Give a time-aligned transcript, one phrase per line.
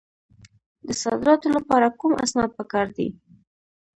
[0.87, 3.07] د صادراتو لپاره کوم اسناد پکار دي؟